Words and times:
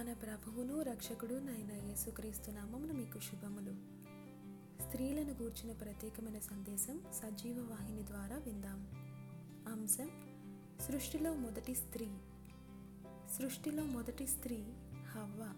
మన 0.00 0.12
ప్రభువును 0.12 0.82
రక్షకుడు 0.82 1.34
నైన 1.34 1.72
యేసుక్రీస్తు 1.72 2.50
నామమున 2.50 2.92
మీకు 2.92 3.18
శుభములు. 3.18 3.74
స్త్రీలను 4.82 5.32
గూర్చిన 5.32 5.72
ప్రత్యేకమైన 5.72 6.38
సందేశం 6.38 7.00
సజీవ 7.12 7.66
వాహిని 7.70 8.06
ద్వారా 8.06 8.36
విందాం. 8.36 8.88
అంశం 9.72 10.10
సృష్టిలో 10.88 11.34
మొదటి 11.34 11.74
స్త్రీ. 11.74 12.06
సృష్టిలో 13.38 13.84
మొదటి 13.84 14.26
స్త్రీ 14.26 14.64
హవ్వ. 15.10 15.54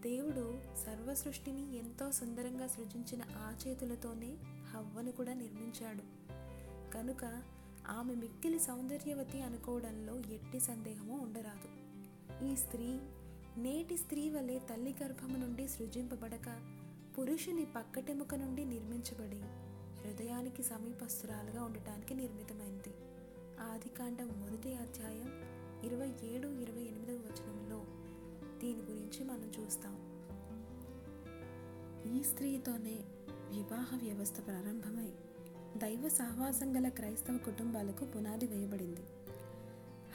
దేవుడు 0.00 0.60
సర్వ 0.86 1.14
సృష్టిని 1.14 1.76
ఎంతో 1.76 2.12
సుందరంగా 2.12 2.66
సృజించిన 2.66 3.22
ఆ 3.36 3.56
చేతులతోనే 3.66 4.36
హవ్వను 4.70 5.12
కూడా 5.12 5.32
నిర్మించాడు. 5.32 6.02
కనుక 6.92 7.42
ఆమె 7.88 8.14
మిక్కిలి 8.14 8.58
సౌందర్యవతి 8.58 9.42
అనుకోవడంలో 9.42 10.18
ఎట్టి 10.18 10.60
సందేహము 10.60 11.18
ఉండరాదు. 11.18 11.68
ఈ 12.44 12.56
స్త్రీ 12.56 13.00
నేటి 13.58 13.96
స్త్రీ 13.96 14.30
వలె 14.30 14.58
తల్లి 14.58 14.94
గర్భము 15.02 15.36
నుండి 15.36 15.68
సృజింపబడక 15.68 16.74
పురుషుని 17.18 17.64
పక్కటెముక 17.64 18.34
నుండి 18.34 18.64
నిర్మించబడి 18.64 19.40
హృదయానికి 20.04 20.62
సమీపస్తురాలుగా 20.62 21.64
ఉండటానికి 21.64 22.14
నిర్మితమైంది. 22.14 22.94
ఆదికాండం 23.60 24.26
మొదటి 24.26 24.74
అధ్యాయం 24.74 25.30
ఇరవై 25.84 26.08
ఏడు 26.08 26.48
ఇరవై 26.48 26.82
ఎనిమిదవ 26.82 27.14
వచనంలో 27.14 27.84
దీని 28.58 28.80
గురించి 28.80 29.24
మనం 29.24 29.52
చూస్తాం. 29.60 30.10
ఈ 32.14 32.22
స్త్రీతోనే 32.22 33.04
వివాహ 33.30 34.00
వ్యవస్థ 34.02 34.46
ప్రారంభమై 34.46 35.12
దైవ 35.76 36.08
సహవాసం 36.08 36.76
గల 36.76 36.88
క్రైస్తవ 36.88 37.38
కుటుంబాలకు 37.38 38.04
పునాది 38.04 38.46
వేయబడింది. 38.46 39.02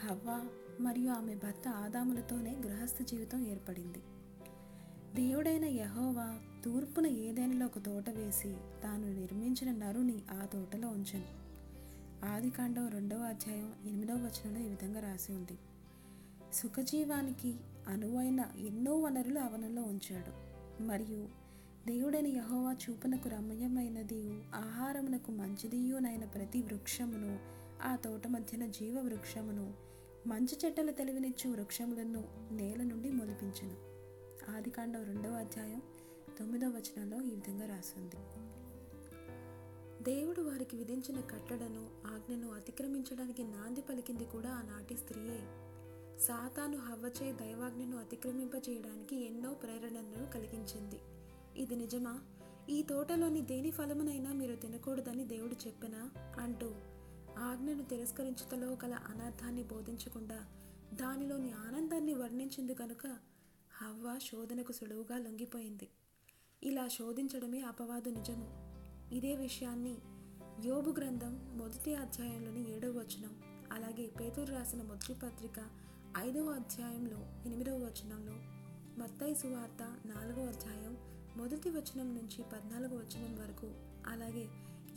హవ్వ 0.04 0.48
మరియు 0.80 1.12
ఆమె 1.12 1.34
భర్త 1.34 1.68
ఆదాములతోనే 1.68 2.56
గృహస్థ 2.66 3.02
జీవితం 3.02 3.46
ఏర్పడింది. 3.46 3.98
దేవుడైన 5.14 5.64
యహోవా 5.64 6.38
తూర్పున 6.64 7.06
ఏదైనా 7.06 7.66
ఒక 7.66 7.78
తోట 7.78 8.10
వేసి 8.10 8.56
తాను 8.82 9.12
నిర్మించిన 9.12 9.72
నరుని 9.72 10.22
ఆ 10.30 10.46
తోటలో 10.52 10.88
ఉంచను. 10.88 11.24
ఆదికాండం 12.26 12.88
రెండవ 12.88 13.18
అధ్యాయం 13.18 13.72
ఎనిమిదవ 13.86 14.14
వచనంలో 14.14 14.60
ఈ 14.60 14.68
విధంగా 14.68 15.00
రాసి 15.00 15.32
ఉంది. 15.32 15.58
సుఖజీవానికి 16.52 17.56
అనువైన 17.88 18.44
ఎన్నో 18.56 18.96
వనరులు 18.96 19.38
అవనంలో 19.38 19.82
ఉంచాడు. 19.82 20.56
మరియు 20.82 21.28
దేవుడైన 21.86 22.26
యహోవా 22.26 22.72
చూపునకు 22.72 23.28
రమణీయమైనది 23.28 24.30
ఆహారమునకు 24.54 25.32
మంచిదియునైన 25.32 26.24
ప్రతి 26.24 26.62
వృక్షమును 26.62 27.38
ఆ 27.88 27.96
తోట 27.96 28.26
మధ్యన 28.26 28.66
జీవ 28.66 29.00
వృక్షమును 29.00 29.86
మంచి 30.26 30.58
చెట్టల 30.64 30.90
తెలివినిచ్చు 30.90 31.50
వృక్షములను 31.50 32.48
నేల 32.52 32.82
నుండి 32.82 33.10
మొలిపించను. 33.10 33.76
ఆదికాండం 34.56 35.04
రెండవ 35.04 35.30
అధ్యాయం 35.30 35.82
తొమ్మిదవ 36.38 36.68
వచనంలో 36.68 37.22
ఈ 37.22 37.30
విధంగా 37.30 37.66
రాసింది. 37.66 38.16
దేవుడు 40.04 40.40
వారికి 40.40 40.76
విధించిన 40.76 41.20
కట్టడను 41.20 41.90
ఆజ్ఞను 42.06 42.52
అతిక్రమించడానికి 42.52 43.42
నాంది 43.42 43.80
పలికింది 43.80 44.24
కూడా 44.24 44.50
ఆనాటి 44.50 44.96
స్త్రీయే. 44.96 45.40
సాతాను 46.18 46.76
హవ్వచే 46.76 47.32
దైవాజ్ఞను 47.32 47.98
అతిక్రమింపచేయడానికి 47.98 49.26
ఎన్నో 49.26 49.54
ప్రేరణలను 49.54 50.32
కలిగించింది. 50.32 50.98
ఇది 51.56 51.76
నిజమా? 51.76 52.20
ఈ 52.70 52.82
తోటలోని 52.82 53.40
దేని 53.40 53.70
ఫలమునైనా 53.70 54.32
మీరు 54.32 54.56
తినకూడదని 54.56 55.24
దేవుడు 55.24 55.56
చెప్పనా? 55.66 56.10
అంటూ 56.42 56.74
ఆజ్ఞను 57.38 57.82
తిరస్కరించుటలో 57.82 58.66
గల 58.66 58.94
అనర్థాన్ని 58.94 59.62
బోధించకుండా 59.62 60.46
దానిలోని 60.94 61.52
ఆనందాన్ని 61.52 62.14
వర్ణించింది 62.14 62.74
కనుక 62.74 63.06
హవ్వ 63.82 64.18
శోధనకు 64.18 64.72
సులువుగా 64.72 65.18
లొంగిపోయింది. 65.18 65.88
ఇలా 66.62 66.88
శోధించడమే 66.88 67.60
అపవాదు 67.60 68.08
నిజము. 68.08 68.76
ఇదే 69.14 69.36
విషయాన్ని 69.36 69.98
యోబు 70.64 70.90
గ్రంథం 70.90 71.52
మొదటి 71.54 71.94
అధ్యాయంలోని 71.94 72.76
ఏడవ 72.76 72.90
వచనం 72.90 73.42
అలాగే 73.72 74.06
పేదూరు 74.20 74.52
రాసిన 74.52 74.82
మొదటి 74.82 75.14
పత్రిక 75.14 75.68
ఐదవ 76.18 76.50
అధ్యాయంలో 76.50 77.42
ఎనిమిదవ 77.46 77.74
వచనంలో 77.74 78.32
మత్తయి 79.02 79.34
సువార్త 79.34 79.82
నాలుగవ 79.82 80.46
అధ్యాయం 80.46 80.96
మొదటి 81.36 81.70
వచనం 81.70 82.14
నుంచి 82.14 82.42
పద్నాలుగో 82.42 82.96
వచనం 82.96 83.36
వరకు 83.36 83.66
అలాగే 84.06 84.48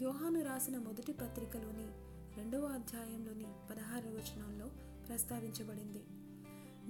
యోహాను 0.01 0.45
రాసిన 0.45 0.77
మొదటి 0.77 1.13
పత్రికలోని 1.13 2.08
రెండవ 2.39 2.65
అధ్యాయంలోని 2.65 3.45
పదహారవ 3.71 4.09
వచనంలో 4.09 4.65
ప్రస్తావించబడింది. 5.07 6.03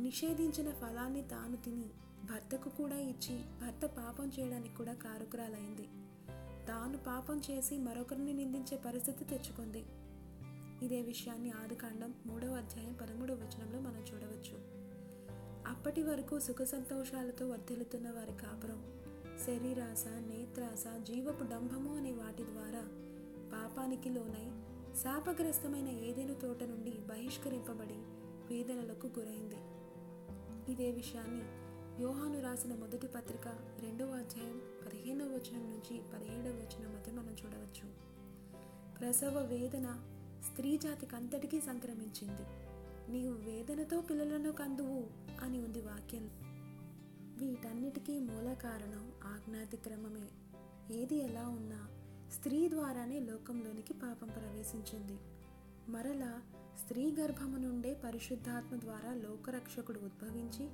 నిషేధించిన 0.01 0.71
ఫలాన్ని 0.71 1.27
తాను 1.27 1.57
తిని 1.57 1.89
భర్తకు 2.23 2.69
కూడా 2.69 2.95
ఇచ్చి 2.95 3.43
భర్త 3.61 3.85
పాపం 3.85 4.31
చేయడానికి 4.39 4.75
కూడా 4.75 4.93
కారుకురాలైంది. 4.93 5.83
తాను 6.67 6.97
పాపం 6.97 7.41
చేసి 7.51 7.77
మరొకరిని 7.77 8.33
నిందించే 8.33 8.77
పరిస్థితి 8.77 9.25
తెచ్చుకుంది. 9.25 9.85
ఇదే 10.85 11.01
విషయాన్ని 11.01 11.51
ఆదికాండం 11.51 12.13
మూడవ 12.25 12.55
అధ్యాయం 12.55 12.93
పదమూడవ 13.01 13.35
వచనంలో 13.35 13.79
మనం 13.79 14.05
చూడవచ్చు. 14.13 14.57
అప్పటి 15.67 16.03
వరకు 16.03 16.39
సుఖ 16.39 16.63
సంతోషాలతో 16.63 17.47
వర్ధిల్లుతున్న 17.47 18.11
వారి 18.11 18.31
కాపురం 18.31 18.83
శరీరాస 19.45 20.07
నేత్రాస 20.07 20.83
జీవపు 21.01 21.43
డంభము 21.43 21.97
అనే 21.97 22.11
వాటి 22.11 22.43
ద్వారా 22.43 22.81
పాపానికి 23.53 24.09
లోనై 24.09 24.51
శాపగ్రస్తమైన 25.03 25.87
ఏదైనా 25.87 26.33
తోట 26.33 26.63
నుండి 26.63 26.91
బహిష్కరింపబడి 26.91 27.97
వేదనలకు 28.49 29.07
గురైంది. 29.07 29.55
ఇదే 30.71 30.91
విషయాన్ని 30.91 31.43
యోహాను 32.03 32.41
రాసిన 32.41 32.73
మొదటి 32.73 33.07
పత్రిక 33.07 33.47
రెండవ 33.79 34.05
అధ్యాయం 34.05 34.61
పదిహేనవ 34.85 35.25
వచనం 35.25 35.63
నుంచి 35.69 36.01
పదిహేడవ 36.13 36.51
వచనం 36.51 36.95
మధ్య 36.95 37.11
మనం 37.11 37.31
చూడవచ్చు. 37.31 37.89
ప్రసవ 38.99 39.45
వేదన 39.45 40.01
స్త్రీ 40.51 40.77
జాతికి 40.77 41.15
అంతటికీ 41.15 41.61
సంక్రమించింది. 41.61 42.41
నీవు 43.11 43.33
వేదనతో 43.33 44.01
పిల్లలను 44.01 44.51
కందువు 44.51 45.07
అని 45.41 45.59
ఉంది 45.59 45.81
వాక్యం. 45.81 46.29
వీటన్నిటికీ 47.37 48.19
మూల 48.19 48.53
కారణం 48.53 49.11
ఆజ్ఞాతిక్రమమే. 49.23 50.29
ఏది 50.95 51.15
ఎలా 51.15 51.49
ఉన్నా 51.49 51.98
స్త్రీ 52.33 52.69
ద్వారానే 52.69 53.19
లోకంలోనికి 53.19 53.93
పాపం 53.93 54.27
ప్రవేశించింది. 54.27 55.17
మరలా 55.91 56.41
స్త్రీ 56.83 57.15
గర్భము 57.19 57.57
నుండే 57.57 57.93
పరిశుద్ధాత్మ 57.93 58.79
ద్వారా 58.79 59.13
లోకరక్షకుడు 59.13 59.99
ఉద్భవించి 59.99 60.69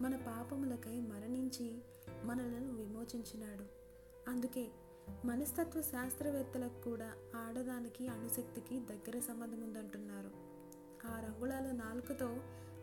మన 0.00 0.16
పాపములకై 0.16 1.00
మరణించి 1.00 1.78
మనలను 2.24 2.72
విమోచించినాడు. 2.74 3.64
అందుకే 4.30 4.68
మనస్తత్వ 5.24 5.80
శాస్త్రవేత్తలకు 5.80 6.82
కూడా 6.82 7.12
ఆడదానికి 7.36 8.08
అణుశక్తికి 8.08 8.80
దగ్గర 8.80 9.18
సంబంధం 9.18 9.60
ఉందంటున్నారు 9.60 10.30
ఆ 11.06 11.20
రంగుళాల 11.20 11.70
నాలుకతో 11.70 12.36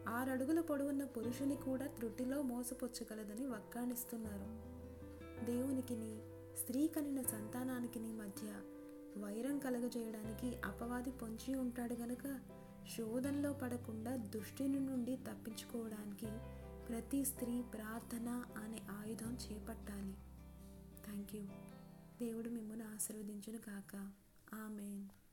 ఆరడుగుల 0.10 0.62
పొడవున్న 0.62 1.06
పురుషుని 1.06 1.56
కూడా 1.56 1.86
త్రుటిలో 1.86 2.42
మోసపుచ్చగలదని 2.42 3.48
వక్కాణిస్తున్నారు. 3.48 4.76
దేవునికిని 5.46 6.35
స్త్రీ 6.56 6.88
కనిన 6.88 7.22
సంతానానికిని 7.22 8.14
మధ్య 8.14 8.62
వైరం 9.18 9.60
కలగజేయడానికి 9.60 10.58
అపవాది 10.66 11.12
పొంచి 11.12 11.56
ఉంటాడు 11.56 11.94
గనక 11.94 12.40
శోధనలో 12.98 13.54
పడకుండా 13.54 14.16
దుష్టిని 14.16 14.80
నుండి 14.80 15.16
తప్పించుకోవడానికి 15.16 16.28
ప్రతి 16.88 17.26
స్త్రీ 17.26 17.62
ప్రార్థన 17.62 18.44
అనే 18.58 18.80
ఆయుధం 18.90 19.34
చేపట్టాలి. 19.34 20.16
థ్యాంక్ 21.06 21.36
యూ 21.36 21.42
దేవుడు 22.22 22.50
మిమ్మల్ని 22.50 22.86
ఆశీర్వదించును 22.86 23.58
కాక 23.58 24.12
ఆమెన్. 24.54 25.25